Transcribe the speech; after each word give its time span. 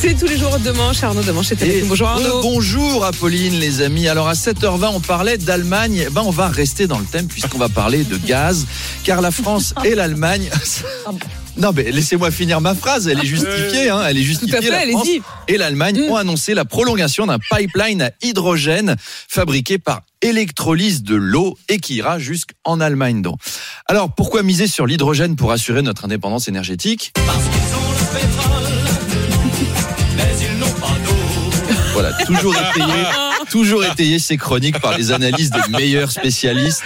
C'est 0.00 0.14
tous 0.18 0.26
les 0.26 0.38
jours 0.38 0.58
de 0.60 0.70
manche. 0.70 1.02
Arnaud 1.02 1.22
de 1.22 1.32
manche 1.32 1.50
est 1.50 1.60
avec 1.60 1.74
Et 1.74 1.80
nous. 1.82 1.88
Bonjour 1.88 2.08
Arnaud. 2.08 2.40
bonjour 2.42 3.04
Apolline 3.04 3.58
les 3.58 3.82
amis. 3.82 4.06
Alors 4.08 4.28
à 4.28 4.34
7h20 4.34 4.90
on 4.94 5.00
parlait 5.00 5.38
d'Allemagne. 5.38 6.04
Eh 6.06 6.10
Ben 6.10 6.22
on 6.24 6.30
va 6.30 6.48
rester 6.48 6.86
dans 6.86 6.98
le 6.98 7.04
thème 7.04 7.26
puisqu'on 7.26 7.58
va 7.58 7.68
parler 7.68 8.04
de 8.04 8.16
gaz 8.16 8.66
car 9.04 9.20
la 9.20 9.30
France 9.32 9.74
et 9.84 9.94
l'Allemagne 9.96 10.48
Non 11.56 11.72
mais 11.74 11.90
laissez-moi 11.90 12.30
finir 12.30 12.60
ma 12.60 12.74
phrase, 12.76 13.08
elle 13.08 13.18
est 13.18 13.26
justifiée 13.26 13.88
hein, 13.90 14.02
elle 14.08 14.16
est 14.16 14.20
Tout 14.20 14.26
justifiée. 14.26 14.58
à 14.58 14.62
fait, 14.62 14.70
La 14.70 14.92
France 14.92 15.06
allez-y. 15.08 15.22
et 15.48 15.56
l'Allemagne 15.58 15.98
Mm. 15.98 16.10
ont 16.12 16.16
annoncé 16.16 16.54
la 16.54 16.64
prolongation 16.64 17.26
d'un 17.26 17.38
pipeline 17.40 18.02
à 18.02 18.10
hydrogène 18.22 18.94
fabriqué 19.28 19.78
par 19.78 20.02
électrolyse 20.22 21.02
de 21.02 21.16
l'eau 21.16 21.56
et 21.68 21.78
qui 21.78 21.96
ira 21.96 22.18
jusqu'en 22.20 22.78
Allemagne 22.78 23.20
donc. 23.22 23.38
Alors 23.86 24.14
pourquoi 24.14 24.42
miser 24.44 24.68
sur 24.68 24.86
l'hydrogène 24.86 25.34
pour 25.34 25.50
assurer 25.50 25.82
notre 25.82 26.04
indépendance 26.04 26.46
énergétique? 26.46 27.12
Voilà, 32.00 32.12
toujours 32.12 32.54
étayé, 32.76 33.06
toujours 33.50 33.84
étayé 33.84 34.18
ces 34.18 34.36
chroniques 34.36 34.78
par 34.80 34.96
les 34.96 35.12
analyses 35.12 35.50
des 35.50 35.60
meilleurs 35.70 36.10
spécialistes. 36.10 36.82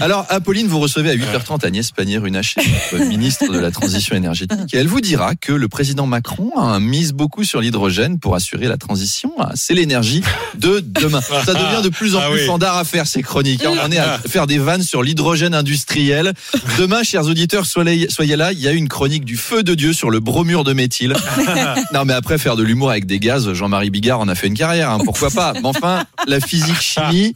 Alors, 0.00 0.26
Apolline, 0.28 0.66
vous 0.68 0.78
recevez 0.80 1.10
à 1.10 1.14
8h30 1.14 1.64
Agnès 1.66 1.90
Pannier-Runacher, 1.92 2.60
ministre 3.08 3.52
de 3.52 3.58
la 3.58 3.70
Transition 3.70 4.16
énergétique, 4.16 4.72
et 4.72 4.78
elle 4.78 4.88
vous 4.88 5.00
dira 5.00 5.34
que 5.34 5.52
le 5.52 5.68
président 5.68 6.06
Macron 6.06 6.50
a 6.58 6.78
mise 6.80 7.12
beaucoup 7.12 7.44
sur 7.44 7.60
l'hydrogène 7.60 8.18
pour 8.18 8.34
assurer 8.34 8.68
la 8.68 8.76
transition. 8.76 9.32
Ah, 9.38 9.50
C'est 9.54 9.74
l'énergie 9.74 10.22
de 10.58 10.80
demain. 10.80 11.20
Ça 11.20 11.54
devient 11.54 11.82
de 11.82 11.88
plus 11.88 12.14
en 12.16 12.20
Ah 12.22 12.28
plus 12.30 12.40
oui. 12.40 12.46
fandard 12.46 12.76
à 12.76 12.84
faire 12.84 13.06
ces 13.06 13.22
chroniques. 13.22 13.64
hein. 13.64 13.72
On 13.84 13.90
est 13.92 13.98
à 13.98 14.18
faire 14.18 14.46
des 14.46 14.58
vannes 14.58 14.82
sur 14.82 15.02
l'hydrogène 15.02 15.54
industriel. 15.54 16.32
Demain, 16.78 17.02
chers 17.02 17.26
auditeurs, 17.26 17.66
soyez, 17.66 18.08
soyez 18.10 18.36
là. 18.36 18.52
Il 18.52 18.60
y 18.60 18.68
a 18.68 18.72
une 18.72 18.88
chronique 18.88 19.24
du 19.24 19.36
feu 19.36 19.62
de 19.62 19.74
Dieu 19.74 19.92
sur 19.92 20.10
le 20.10 20.20
bromure 20.20 20.64
de 20.64 20.72
méthyle. 20.72 21.14
Non, 21.92 22.04
mais 22.04 22.12
après, 22.14 22.38
faire 22.38 22.56
de 22.56 22.62
l'humour 22.62 22.90
avec 22.90 23.06
des 23.06 23.18
gaz, 23.18 23.52
Jean-Marie 23.52 23.90
Bigard 23.90 24.20
en 24.20 24.28
a 24.28 24.34
fait 24.34 24.46
une 24.46 24.54
carrière, 24.56 24.90
hein, 24.90 24.98
pourquoi 25.04 25.30
pas? 25.30 25.52
Mais 25.54 25.64
enfin, 25.64 26.01
la 26.26 26.40
physique 26.40 26.80
chimie, 26.80 27.34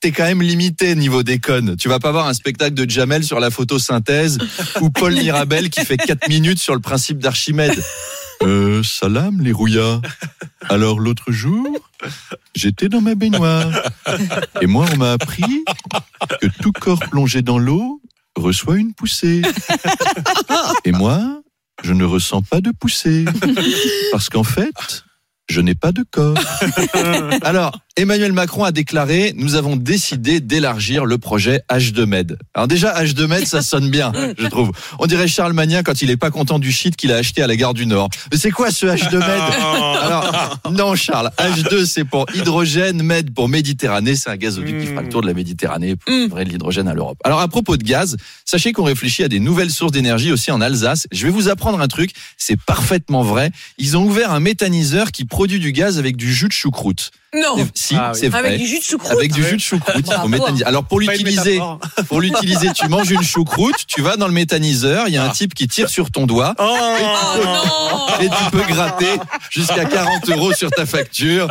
t'es 0.00 0.12
quand 0.12 0.24
même 0.24 0.42
limité 0.42 0.94
niveau 0.94 1.22
déconne. 1.22 1.76
Tu 1.76 1.88
vas 1.88 1.98
pas 1.98 2.12
voir 2.12 2.26
un 2.26 2.34
spectacle 2.34 2.74
de 2.74 2.88
Jamel 2.88 3.24
sur 3.24 3.40
la 3.40 3.50
photosynthèse 3.50 4.38
ou 4.80 4.90
Paul 4.90 5.14
Mirabel 5.14 5.70
qui 5.70 5.84
fait 5.84 5.96
4 5.96 6.28
minutes 6.28 6.58
sur 6.58 6.74
le 6.74 6.80
principe 6.80 7.18
d'Archimède. 7.18 7.82
Euh, 8.42 8.82
salam 8.82 9.40
les 9.40 9.52
rouillards. 9.52 10.02
Alors 10.68 11.00
l'autre 11.00 11.32
jour, 11.32 11.66
j'étais 12.54 12.88
dans 12.88 13.00
ma 13.00 13.14
baignoire. 13.14 13.70
Et 14.60 14.66
moi, 14.66 14.86
on 14.92 14.96
m'a 14.96 15.12
appris 15.12 15.64
que 16.40 16.46
tout 16.60 16.72
corps 16.72 17.00
plongé 17.00 17.42
dans 17.42 17.58
l'eau 17.58 18.02
reçoit 18.36 18.76
une 18.76 18.92
poussée. 18.92 19.42
Et 20.84 20.92
moi, 20.92 21.40
je 21.82 21.92
ne 21.92 22.04
ressens 22.04 22.42
pas 22.42 22.60
de 22.60 22.70
poussée. 22.70 23.24
Parce 24.12 24.28
qu'en 24.28 24.44
fait, 24.44 25.04
je 25.48 25.60
n'ai 25.60 25.74
pas 25.74 25.92
de 25.92 26.04
corps. 26.08 26.38
Alors, 27.42 27.78
Emmanuel 27.98 28.34
Macron 28.34 28.62
a 28.62 28.72
déclaré 28.72 29.32
Nous 29.36 29.54
avons 29.54 29.74
décidé 29.74 30.40
d'élargir 30.40 31.06
le 31.06 31.16
projet 31.16 31.62
H2Med. 31.70 32.36
Alors, 32.52 32.68
déjà, 32.68 32.92
H2Med, 33.02 33.46
ça 33.46 33.62
sonne 33.62 33.88
bien, 33.88 34.12
je 34.38 34.46
trouve. 34.48 34.70
On 34.98 35.06
dirait 35.06 35.26
Charles 35.26 35.54
Magnin 35.54 35.82
quand 35.82 36.02
il 36.02 36.10
est 36.10 36.18
pas 36.18 36.30
content 36.30 36.58
du 36.58 36.70
shit 36.72 36.94
qu'il 36.94 37.10
a 37.10 37.16
acheté 37.16 37.42
à 37.42 37.46
la 37.46 37.56
gare 37.56 37.72
du 37.72 37.86
Nord. 37.86 38.10
Mais 38.30 38.36
c'est 38.36 38.50
quoi 38.50 38.70
ce 38.70 38.84
H2Med 38.84 39.22
Alors, 40.02 40.58
non, 40.70 40.94
Charles, 40.94 41.30
H2, 41.38 41.86
c'est 41.86 42.04
pour 42.04 42.26
hydrogène, 42.34 43.02
Med 43.02 43.32
pour 43.32 43.48
Méditerranée. 43.48 44.14
C'est 44.14 44.28
un 44.28 44.36
gazoduc 44.36 44.78
qui 44.78 44.88
fera 44.88 45.00
le 45.00 45.08
tour 45.08 45.22
de 45.22 45.26
la 45.26 45.32
Méditerranée 45.32 45.96
pour 45.96 46.12
livrer 46.12 46.44
de 46.44 46.50
l'hydrogène 46.50 46.88
à 46.88 46.94
l'Europe. 46.94 47.16
Alors, 47.24 47.40
à 47.40 47.48
propos 47.48 47.78
de 47.78 47.82
gaz, 47.82 48.18
sachez 48.44 48.74
qu'on 48.74 48.84
réfléchit 48.84 49.24
à 49.24 49.28
des 49.28 49.40
nouvelles 49.40 49.70
sources 49.70 49.92
d'énergie 49.92 50.32
aussi 50.32 50.50
en 50.50 50.60
Alsace. 50.60 51.06
Je 51.12 51.26
vais 51.26 51.32
vous 51.32 51.48
apprendre 51.48 51.80
un 51.80 51.88
truc, 51.88 52.10
c'est 52.36 52.60
parfaitement 52.60 53.22
vrai. 53.22 53.52
Ils 53.78 53.96
ont 53.96 54.04
ouvert 54.04 54.32
un 54.32 54.40
méthaniseur 54.40 55.12
qui 55.12 55.24
produit 55.24 55.60
du 55.60 55.72
gaz 55.72 55.98
avec 55.98 56.16
du 56.18 56.30
jus 56.30 56.48
de 56.48 56.52
choucroute. 56.52 57.10
Non. 57.34 57.56
Si, 57.74 57.94
Ah 57.96 58.12
oui. 58.14 58.18
c'est 58.20 58.28
vrai. 58.28 58.38
Avec 58.38 58.58
du 58.60 58.66
jus 58.66 58.78
de 58.78 58.84
choucroute. 58.84 59.12
Avec 59.12 59.32
du 59.32 59.42
jus 59.44 59.56
de 59.56 59.60
choucroute. 59.60 60.06
au 60.24 60.28
méthaniseur. 60.28 60.68
Alors 60.68 60.84
pour 60.84 61.00
l'utiliser, 61.00 61.60
pour 62.08 62.20
l'utiliser, 62.20 62.72
tu 62.72 62.88
manges 62.88 63.10
une 63.10 63.22
choucroute, 63.22 63.74
tu 63.86 64.00
vas 64.00 64.16
dans 64.16 64.26
le 64.26 64.32
méthaniseur, 64.32 65.08
il 65.08 65.14
y 65.14 65.18
a 65.18 65.24
un 65.24 65.28
type 65.30 65.54
qui 65.54 65.68
tire 65.68 65.88
sur 65.90 66.10
ton 66.10 66.26
doigt 66.26 66.54
Oh 66.58 66.76
non. 67.44 68.20
et 68.20 68.28
tu 68.28 68.50
peux 68.52 68.62
gratter 68.72 69.16
jusqu'à 69.50 69.84
40 69.84 70.28
euros 70.30 70.52
sur 70.52 70.70
ta 70.70 70.86
facture. 70.86 71.48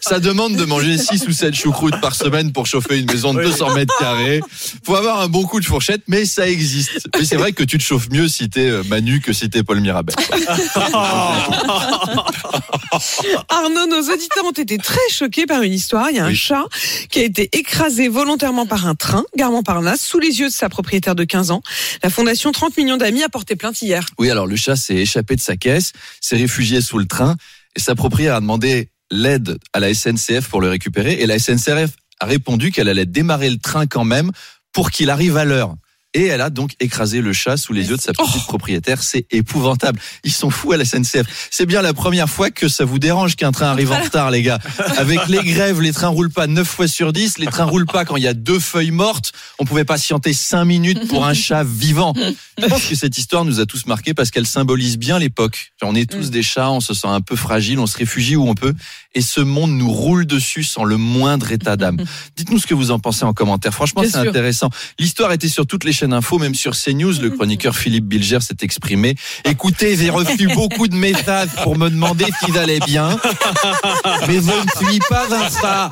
Ça 0.00 0.18
demande 0.20 0.56
de 0.56 0.64
manger 0.64 0.96
6 0.98 1.26
ou 1.28 1.32
7 1.32 1.54
choucroutes 1.54 2.00
par 2.00 2.14
semaine 2.14 2.52
pour 2.52 2.66
chauffer 2.66 2.98
une 2.98 3.06
maison 3.06 3.34
de 3.34 3.42
200 3.42 3.74
mètres 3.74 3.94
carrés. 3.98 4.40
Faut 4.84 4.96
avoir 4.96 5.20
un 5.20 5.28
bon 5.28 5.44
coup 5.44 5.60
de 5.60 5.66
fourchette, 5.66 6.02
mais 6.08 6.24
ça 6.24 6.48
existe. 6.48 7.08
Mais 7.16 7.24
c'est 7.24 7.36
vrai 7.36 7.52
que 7.52 7.62
tu 7.62 7.78
te 7.78 7.82
chauffes 7.82 8.08
mieux 8.10 8.26
si 8.26 8.48
t'es 8.48 8.66
euh, 8.66 8.82
Manu 8.88 9.20
que 9.20 9.32
si 9.32 9.48
t'es 9.50 9.62
Paul 9.62 9.80
Mirabel. 9.80 10.14
Arnaud, 13.48 13.86
nos 13.86 14.12
auditeurs 14.12 14.44
ont 14.44 14.50
été 14.52 14.78
très 14.78 14.98
choqués 15.10 15.46
par 15.46 15.62
une 15.62 15.72
histoire. 15.72 16.10
Il 16.10 16.16
y 16.16 16.18
a 16.18 16.24
un 16.24 16.28
Oui. 16.28 16.36
chat 16.36 16.64
qui 17.10 17.20
a 17.20 17.22
été 17.22 17.48
écrasé 17.56 18.08
volontairement 18.08 18.66
par 18.66 18.86
un 18.86 18.94
train, 18.94 19.24
gare 19.36 19.50
Montparnasse, 19.50 20.00
sous 20.00 20.18
les 20.18 20.40
yeux 20.40 20.48
de 20.48 20.52
sa 20.52 20.68
propriétaire 20.68 21.14
de 21.14 21.24
15 21.24 21.50
ans. 21.50 21.62
La 22.02 22.10
fondation 22.10 22.52
30 22.52 22.76
millions 22.76 22.96
d'amis 22.96 23.22
a 23.22 23.28
porté 23.28 23.56
plainte 23.56 23.80
hier. 23.82 24.04
Oui, 24.18 24.30
alors 24.30 24.46
le 24.46 24.56
chat 24.56 24.76
s'est 24.76 24.96
échappé 24.96 25.36
de 25.36 25.40
sa 25.40 25.56
caisse, 25.56 25.92
s'est 26.20 26.36
réfugié 26.36 26.80
sous 26.80 26.98
le 26.98 27.06
train 27.06 27.36
et 27.76 27.80
sa 27.80 27.94
propriétaire 27.94 28.36
a 28.36 28.40
demandé 28.40 28.88
l'aide 29.10 29.58
à 29.72 29.80
la 29.80 29.92
SNCF 29.94 30.48
pour 30.48 30.60
le 30.60 30.68
récupérer 30.68 31.14
et 31.14 31.26
la 31.26 31.38
SNCF 31.38 31.90
a 32.20 32.26
répondu 32.26 32.70
qu'elle 32.70 32.88
allait 32.88 33.06
démarrer 33.06 33.50
le 33.50 33.58
train 33.58 33.86
quand 33.86 34.04
même 34.04 34.30
pour 34.72 34.90
qu'il 34.90 35.10
arrive 35.10 35.36
à 35.36 35.44
l'heure. 35.44 35.74
Et 36.12 36.26
elle 36.26 36.40
a 36.40 36.50
donc 36.50 36.72
écrasé 36.80 37.20
le 37.20 37.32
chat 37.32 37.56
sous 37.56 37.72
les 37.72 37.88
yeux 37.88 37.96
de 37.96 38.00
sa 38.00 38.12
petite 38.12 38.44
propriétaire. 38.44 39.00
C'est 39.02 39.26
épouvantable. 39.30 40.00
Ils 40.24 40.32
sont 40.32 40.50
fous 40.50 40.72
à 40.72 40.76
la 40.76 40.84
SNCF. 40.84 41.48
C'est 41.52 41.66
bien 41.66 41.82
la 41.82 41.94
première 41.94 42.28
fois 42.28 42.50
que 42.50 42.68
ça 42.68 42.84
vous 42.84 42.98
dérange 42.98 43.36
qu'un 43.36 43.52
train 43.52 43.66
arrive 43.66 43.92
en 43.92 44.00
retard, 44.00 44.32
les 44.32 44.42
gars. 44.42 44.58
Avec 44.96 45.28
les 45.28 45.44
grèves, 45.44 45.80
les 45.80 45.92
trains 45.92 46.08
roulent 46.08 46.32
pas 46.32 46.48
9 46.48 46.66
fois 46.66 46.88
sur 46.88 47.12
10. 47.12 47.38
Les 47.38 47.46
trains 47.46 47.64
roulent 47.64 47.86
pas 47.86 48.04
quand 48.04 48.16
il 48.16 48.24
y 48.24 48.28
a 48.28 48.34
deux 48.34 48.58
feuilles 48.58 48.90
mortes. 48.90 49.32
On 49.60 49.64
pouvait 49.64 49.84
patienter 49.84 50.32
5 50.32 50.64
minutes 50.64 51.06
pour 51.06 51.24
un 51.24 51.34
chat 51.34 51.62
vivant. 51.62 52.12
Je 52.58 52.66
pense 52.66 52.84
que 52.86 52.96
cette 52.96 53.16
histoire 53.16 53.44
nous 53.44 53.60
a 53.60 53.66
tous 53.66 53.86
marqués 53.86 54.12
parce 54.12 54.32
qu'elle 54.32 54.46
symbolise 54.46 54.98
bien 54.98 55.20
l'époque. 55.20 55.72
On 55.80 55.94
est 55.94 56.10
tous 56.10 56.30
des 56.30 56.42
chats, 56.42 56.72
on 56.72 56.80
se 56.80 56.92
sent 56.92 57.06
un 57.06 57.20
peu 57.20 57.36
fragile, 57.36 57.78
on 57.78 57.86
se 57.86 57.96
réfugie 57.96 58.34
où 58.34 58.48
on 58.48 58.54
peut. 58.54 58.74
Et 59.14 59.20
ce 59.22 59.40
monde 59.40 59.70
nous 59.72 59.90
roule 59.90 60.26
dessus 60.26 60.64
sans 60.64 60.84
le 60.84 60.96
moindre 60.96 61.52
état 61.52 61.76
d'âme. 61.76 61.98
Dites-nous 62.36 62.58
ce 62.58 62.66
que 62.66 62.74
vous 62.74 62.90
en 62.90 62.98
pensez 62.98 63.24
en 63.24 63.32
commentaire. 63.32 63.72
Franchement, 63.72 64.02
c'est 64.04 64.16
intéressant. 64.16 64.70
L'histoire 64.98 65.32
était 65.32 65.48
sur 65.48 65.66
toutes 65.66 65.84
les 65.84 65.92
chaînes 66.00 66.12
info, 66.14 66.38
même 66.38 66.54
sur 66.54 66.74
CNews. 66.74 67.20
Le 67.20 67.30
chroniqueur 67.30 67.76
Philippe 67.76 68.06
Bilger 68.06 68.40
s'est 68.40 68.56
exprimé. 68.62 69.16
Écoutez, 69.44 69.96
j'ai 69.96 70.08
reçu 70.10 70.48
beaucoup 70.54 70.88
de 70.88 70.94
messages 70.94 71.50
pour 71.62 71.76
me 71.76 71.90
demander 71.90 72.24
s'ils 72.40 72.56
allaient 72.56 72.80
bien. 72.80 73.18
Mais 74.26 74.36
je 74.36 74.40
ne 74.40 74.88
suis 74.88 74.98
pas 75.08 75.26
un 75.30 75.48
chat. 75.50 75.90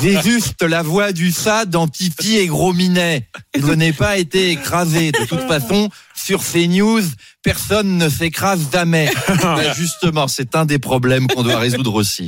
J'ai 0.00 0.20
juste 0.22 0.62
la 0.62 0.82
voix 0.82 1.12
du 1.12 1.32
chat 1.32 1.64
dans 1.64 1.88
Pipi 1.88 2.36
et 2.36 2.46
Gros 2.46 2.72
Minet. 2.72 3.28
Je 3.54 3.72
n'ai 3.72 3.92
pas 3.92 4.18
été 4.18 4.50
écrasé. 4.50 5.10
De 5.10 5.24
toute 5.26 5.46
façon, 5.48 5.88
sur 6.22 6.42
CNews, 6.42 7.02
personne 7.42 7.98
ne 7.98 8.08
s'écrase 8.08 8.60
jamais. 8.72 9.10
Ben, 9.42 9.72
justement, 9.74 10.28
c'est 10.28 10.54
un 10.54 10.64
des 10.64 10.78
problèmes 10.78 11.26
qu'on 11.26 11.42
doit 11.42 11.58
résoudre 11.58 11.94
aussi. 11.94 12.26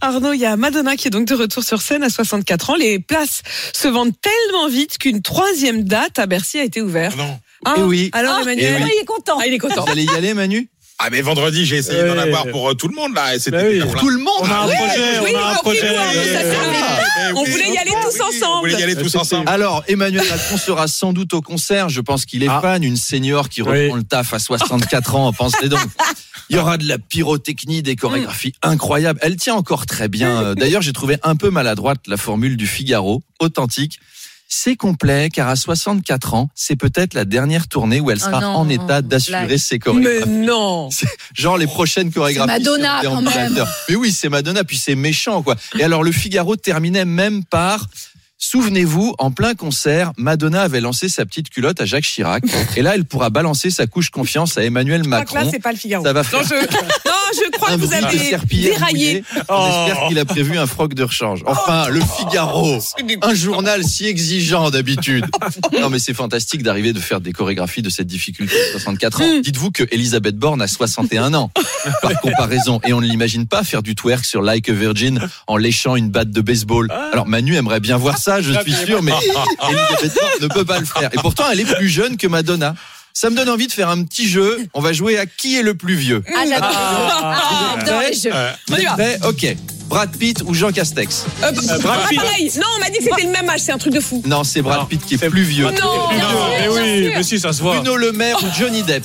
Arnaud, 0.00 0.32
il 0.34 0.40
y 0.40 0.46
a 0.46 0.56
Madonna 0.56 0.96
qui 0.96 1.08
est 1.08 1.10
donc 1.10 1.26
de 1.26 1.34
retour 1.34 1.62
sur 1.64 1.80
scène 1.80 2.02
à 2.02 2.10
64 2.10 2.70
ans. 2.70 2.74
Les 2.76 2.98
places 2.98 3.42
se 3.72 3.88
vendent 3.88 4.12
tellement 4.20 4.68
vite 4.68 4.98
qu'une 4.98 5.22
troisième 5.22 5.84
date 5.84 6.18
à 6.18 6.26
Bercy 6.26 6.58
a 6.58 6.64
été 6.64 6.80
ouverte. 6.82 7.16
Non. 7.16 7.38
Hein 7.66 7.74
Eh 7.78 7.82
oui. 7.82 8.10
Alors 8.12 8.38
Eh 8.40 8.42
Emmanuel, 8.42 8.82
oui. 8.84 8.90
il 8.96 9.02
est 9.02 9.04
content. 9.04 9.38
Ah, 9.40 9.46
il 9.46 9.52
est 9.54 9.58
content. 9.58 9.84
Vous 9.84 9.90
allez 9.92 10.04
y 10.04 10.10
aller, 10.10 10.34
Manu? 10.34 10.68
Ah 11.02 11.08
mais 11.10 11.22
vendredi 11.22 11.64
j'ai 11.64 11.76
essayé 11.76 12.02
d'en 12.04 12.18
avoir 12.18 12.46
pour 12.48 12.68
euh, 12.70 12.74
tout 12.74 12.86
le 12.88 12.94
monde 12.94 13.14
là 13.14 13.34
et 13.34 13.38
c'était 13.38 13.78
Bah 13.78 13.84
Pour 13.84 13.92
plein. 13.92 14.00
tout 14.00 14.08
le 14.10 14.18
monde 14.18 14.34
On 14.40 14.44
a 14.44 14.54
un 14.54 14.68
oui, 14.68 14.74
projet, 14.76 15.18
oui, 15.24 15.30
on 15.34 15.38
a 15.38 15.50
un 15.50 15.54
projet. 15.54 15.96
Ah, 15.96 17.30
On 17.34 17.44
voulait 17.44 17.70
y 17.70 17.78
aller 17.78 17.90
tous 18.02 18.20
On 18.20 18.28
ensemble. 18.28 18.68
voulait 18.68 18.80
y 18.80 18.82
aller 18.82 18.96
tous 18.96 19.14
ensemble. 19.16 19.48
Alors, 19.48 19.82
Emmanuel 19.88 20.24
Macron 20.28 20.56
sera 20.56 20.88
sans 20.88 21.12
doute 21.12 21.32
au 21.34 21.40
concert. 21.42 21.88
Je 21.88 22.00
pense 22.00 22.24
qu'il 22.26 22.42
est 22.42 22.48
Ah. 22.48 22.60
fan. 22.60 22.82
Une 22.84 22.96
senior 22.96 23.48
qui 23.48 23.62
reprend 23.62 23.96
le 23.96 24.02
taf 24.02 24.34
à 24.34 24.38
64 24.38 25.14
ans. 25.14 25.32
Pensez 25.32 25.68
donc. 25.68 25.80
Il 26.50 26.56
y 26.56 26.58
aura 26.58 26.76
de 26.76 26.86
la 26.86 26.98
pyrotechnie, 26.98 27.82
des 27.82 27.94
chorégraphies 27.96 28.52
incroyables. 28.62 29.18
Elle 29.22 29.36
tient 29.36 29.54
encore 29.54 29.86
très 29.86 30.08
bien. 30.08 30.42
Euh, 30.42 30.54
D'ailleurs, 30.54 30.82
j'ai 30.82 30.92
trouvé 30.92 31.16
un 31.22 31.36
peu 31.36 31.48
maladroite 31.50 32.00
la 32.08 32.16
formule 32.16 32.56
du 32.56 32.66
Figaro, 32.66 33.22
authentique. 33.38 34.00
C'est 34.52 34.74
complet 34.74 35.28
car 35.32 35.48
à 35.48 35.54
64 35.54 36.34
ans, 36.34 36.50
c'est 36.56 36.74
peut-être 36.74 37.14
la 37.14 37.24
dernière 37.24 37.68
tournée 37.68 38.00
où 38.00 38.10
elle 38.10 38.18
sera 38.18 38.40
non, 38.40 38.48
en 38.48 38.68
état 38.68 39.00
d'assurer 39.00 39.58
ses 39.58 39.78
chorégraphies. 39.78 40.28
Mais 40.28 40.44
non. 40.44 40.88
Genre 41.34 41.56
les 41.56 41.68
prochaines 41.68 42.10
chorégraphies. 42.12 42.50
Madonna, 42.50 43.00
quand 43.04 43.22
même. 43.22 43.64
Mais 43.88 43.94
oui, 43.94 44.10
c'est 44.10 44.28
Madonna, 44.28 44.64
puis 44.64 44.76
c'est 44.76 44.96
méchant, 44.96 45.42
quoi. 45.42 45.54
Et 45.78 45.84
alors, 45.84 46.02
le 46.02 46.10
Figaro 46.10 46.56
terminait 46.56 47.04
même 47.04 47.44
par. 47.44 47.86
Souvenez-vous, 48.42 49.14
en 49.18 49.30
plein 49.30 49.54
concert, 49.54 50.12
Madonna 50.16 50.62
avait 50.62 50.80
lancé 50.80 51.10
sa 51.10 51.26
petite 51.26 51.50
culotte 51.50 51.78
à 51.80 51.84
Jacques 51.84 52.04
Chirac. 52.04 52.42
Et 52.76 52.80
là, 52.82 52.94
elle 52.94 53.04
pourra 53.04 53.28
balancer 53.28 53.70
sa 53.70 53.86
couche 53.86 54.08
confiance 54.10 54.56
à 54.56 54.64
Emmanuel 54.64 55.02
que 55.02 55.10
là, 55.10 55.18
Macron. 55.18 55.48
c'est 55.50 55.58
pas 55.58 55.72
le 55.72 55.78
Figaro. 55.78 56.02
Ça 56.04 56.12
va 56.14 56.22
Non, 56.22 56.28
faire- 56.28 56.42
je... 56.44 56.54
non, 56.54 56.60
je 56.64 57.10
crois 57.52 57.70
un 57.70 57.76
que 57.76 57.80
vous 57.80 57.86
de 57.86 58.70
déraillé. 58.70 58.90
mouillée. 58.92 59.24
On 59.48 59.86
espère 59.86 60.08
qu'il 60.08 60.18
a 60.18 60.24
prévu 60.24 60.58
un 60.58 60.66
froc 60.66 60.94
de 60.94 61.04
rechange. 61.04 61.42
Enfin, 61.46 61.88
le 61.88 62.00
Figaro. 62.00 62.78
Un 63.22 63.34
journal 63.34 63.84
si 63.84 64.06
exigeant 64.06 64.70
d'habitude. 64.70 65.26
Non, 65.80 65.90
mais 65.90 65.98
c'est 65.98 66.14
fantastique 66.14 66.62
d'arriver 66.62 66.92
de 66.92 67.00
faire 67.00 67.20
des 67.20 67.32
chorégraphies 67.32 67.82
de 67.82 67.90
cette 67.90 68.06
difficulté 68.06 68.54
à 68.68 68.72
64 68.72 69.20
ans. 69.20 69.40
Dites-vous 69.42 69.70
que 69.70 69.84
Elisabeth 69.90 70.36
Borne 70.36 70.62
a 70.62 70.68
61 70.68 71.34
ans, 71.34 71.50
par 72.02 72.20
comparaison. 72.20 72.80
Et 72.86 72.92
on 72.92 73.00
ne 73.00 73.06
l'imagine 73.06 73.46
pas 73.46 73.64
faire 73.64 73.82
du 73.82 73.94
twerk 73.94 74.24
sur 74.24 74.42
Like 74.42 74.68
a 74.68 74.72
Virgin 74.72 75.20
en 75.46 75.56
léchant 75.56 75.96
une 75.96 76.10
batte 76.10 76.30
de 76.30 76.40
baseball. 76.40 76.90
Alors 77.12 77.26
Manu 77.26 77.56
aimerait 77.56 77.80
bien 77.80 77.96
voir 77.96 78.18
ça, 78.18 78.40
je 78.40 78.52
suis 78.62 78.72
sûr, 78.72 79.02
mais 79.02 79.12
Elisabeth 79.12 80.14
Borne 80.14 80.32
ne 80.42 80.46
peut 80.48 80.64
pas 80.64 80.80
le 80.80 80.86
faire. 80.86 81.10
Et 81.12 81.18
pourtant, 81.18 81.44
elle 81.52 81.60
est 81.60 81.74
plus 81.74 81.88
jeune 81.88 82.16
que 82.16 82.26
Madonna. 82.26 82.74
Ça 83.12 83.28
me 83.30 83.36
donne 83.36 83.48
envie 83.48 83.66
de 83.66 83.72
faire 83.72 83.88
un 83.88 84.02
petit 84.04 84.28
jeu. 84.28 84.58
On 84.74 84.80
va 84.80 84.92
jouer 84.92 85.18
à 85.18 85.26
qui 85.26 85.56
est 85.58 85.62
le 85.62 85.74
plus 85.74 85.94
vieux. 85.94 86.22
Ah, 86.34 86.44
j'adore. 86.48 86.68
Ah, 86.72 87.74
j'adore 87.78 88.00
les 88.08 88.14
jeux. 88.14 88.30
On 88.70 88.76
y 88.76 88.84
va. 88.84 88.92
Prêt 88.92 89.18
Ok. 89.26 89.56
Brad 89.88 90.16
Pitt 90.16 90.40
ou 90.46 90.54
Jean 90.54 90.70
Castex 90.70 91.24
Euh, 91.42 91.50
Brad 91.80 92.00
ah, 92.04 92.08
Pitt. 92.08 92.20
pareil. 92.20 92.52
Non, 92.56 92.62
on 92.76 92.78
m'a 92.78 92.90
dit 92.90 92.98
que 92.98 93.04
c'était 93.04 93.26
le 93.26 93.32
même 93.32 93.48
âge, 93.50 93.60
c'est 93.62 93.72
un 93.72 93.78
truc 93.78 93.92
de 93.92 93.98
fou. 93.98 94.22
Non, 94.24 94.44
c'est 94.44 94.62
Brad 94.62 94.78
Non, 94.78 94.86
Pitt 94.86 95.04
qui 95.04 95.14
est 95.14 95.28
plus 95.28 95.42
vieux. 95.42 95.66
Oh 95.68 95.72
non 95.72 95.76
sûr, 95.76 96.12
Mais 96.60 96.68
oui, 96.68 97.10
mais 97.16 97.22
si, 97.24 97.40
ça 97.40 97.52
se 97.52 97.60
voit. 97.60 97.74
Bruno 97.80 97.96
Le 97.96 98.12
Maire 98.12 98.38
ou 98.40 98.46
Johnny 98.56 98.84
Depp 98.84 99.02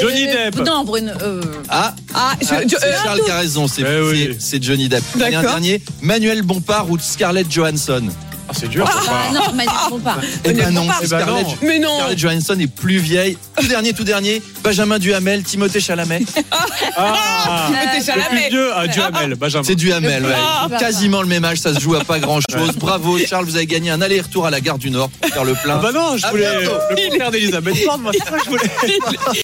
Johnny 0.00 0.26
Euh, 0.28 0.50
Depp. 0.50 0.66
Non, 0.66 0.84
Bruno. 0.84 1.12
euh, 1.22 1.40
Ah, 1.70 1.94
Ah, 2.12 2.32
je- 2.42 2.46
ah, 2.50 2.60
je- 2.62 2.68
c'est 2.78 2.84
euh, 2.84 3.02
Charles 3.02 3.20
qui 3.24 3.30
a 3.30 3.38
raison, 3.38 3.66
c'est 3.68 3.82
Eh 3.82 4.00
oui. 4.02 4.28
c'est- 4.38 4.56
c'est 4.58 4.62
Johnny 4.62 4.88
Depp. 4.90 5.02
Et 5.14 5.16
un 5.16 5.30
D'accord. 5.30 5.42
dernier, 5.52 5.80
Manuel 6.02 6.42
Bompard 6.42 6.90
ou 6.90 6.98
Scarlett 6.98 7.50
Johansson 7.50 8.08
Ah, 8.50 8.52
c'est 8.58 8.68
dur. 8.68 8.86
ça. 8.86 8.98
Ah 9.10 9.32
non, 9.32 9.52
Manuel 9.52 10.02
pas. 10.02 10.16
Eh 10.44 10.52
ben 10.52 10.70
non. 10.72 10.86
Eh 11.02 11.06
ben 11.06 11.26
non. 11.26 11.44
Mais 11.62 11.78
non. 11.78 11.96
Scarlett 11.96 12.18
Johansson 12.18 12.56
est 12.58 12.66
plus 12.66 12.98
vieille. 12.98 13.36
Tout 13.60 13.66
dernier, 13.68 13.92
tout 13.92 14.04
dernier, 14.04 14.42
Benjamin 14.62 14.98
Duhamel, 14.98 15.42
Timothée 15.42 15.80
Chalamet. 15.80 16.22
Ah, 16.96 17.66
Timothée 17.66 17.98
le 17.98 18.04
Chalamet. 18.04 18.40
plus 18.40 18.48
vieux 18.50 18.74
à 18.76 18.86
Duhamel, 18.86 19.34
Benjamin. 19.34 19.64
C'est 19.64 19.74
Duhamel, 19.74 20.24
ouais. 20.24 20.32
Ah. 20.34 20.68
Quasiment 20.78 21.20
le 21.22 21.28
même 21.28 21.44
âge, 21.44 21.58
ça 21.58 21.74
se 21.74 21.80
joue 21.80 21.94
à 21.94 22.04
pas 22.04 22.18
grand 22.20 22.40
chose. 22.50 22.70
Bravo, 22.76 23.18
Charles, 23.18 23.44
vous 23.44 23.56
avez 23.56 23.66
gagné 23.66 23.90
un 23.90 24.00
aller-retour 24.00 24.46
à 24.46 24.50
la 24.50 24.60
gare 24.60 24.78
du 24.78 24.90
Nord 24.90 25.10
pour 25.10 25.30
faire 25.30 25.44
le 25.44 25.54
plein. 25.54 25.74
Ah 25.78 25.82
bah 25.82 25.92
non, 25.92 26.16
je 26.16 26.24
À 26.26 26.30
voulais 26.30 26.48
bientôt. 26.58 26.74
le 26.90 27.10
contraire 27.10 27.30
d'Elisabeth 27.30 27.84
Borne, 27.84 28.02
moi, 28.02 28.12
c'est 28.12 28.24
ça 28.30 28.38
que 28.38 28.44
je 28.44 28.50
voulais. 28.50 28.70